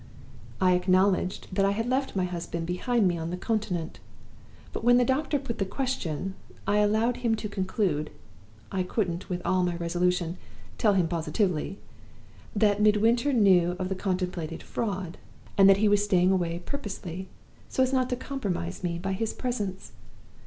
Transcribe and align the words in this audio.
I 0.59 0.71
acknowledged 0.73 1.47
that 1.53 1.63
I 1.63 1.69
had 1.73 1.87
left 1.87 2.15
my 2.15 2.23
husband 2.23 2.65
behind 2.65 3.07
me 3.07 3.19
on 3.19 3.29
the 3.29 3.37
Continent; 3.37 3.99
but 4.73 4.83
when 4.83 4.97
the 4.97 5.05
doctor 5.05 5.37
put 5.37 5.59
the 5.59 5.63
question, 5.63 6.33
I 6.65 6.77
allowed 6.79 7.17
him 7.17 7.35
to 7.35 7.47
conclude 7.47 8.09
I 8.71 8.81
couldn't, 8.81 9.29
with 9.29 9.43
all 9.45 9.61
my 9.63 9.75
resolution, 9.75 10.37
tell 10.79 10.93
him 10.95 11.07
positively! 11.07 11.77
that 12.55 12.81
Midwinter 12.81 13.31
knew 13.31 13.75
of 13.77 13.89
the 13.89 13.93
contemplated 13.93 14.63
Fraud, 14.63 15.19
and 15.55 15.69
that 15.69 15.77
he 15.77 15.87
was 15.87 16.03
staying 16.03 16.31
away 16.31 16.63
purposely, 16.65 17.27
so 17.69 17.83
as 17.83 17.93
not 17.93 18.09
to 18.09 18.15
compromise 18.15 18.83
me 18.83 18.97
by 18.97 19.13
his 19.13 19.33
presence. 19.35 19.91